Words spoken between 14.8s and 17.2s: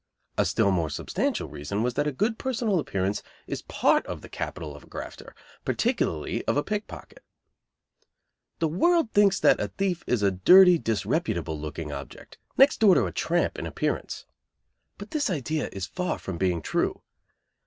But this idea is far from being true.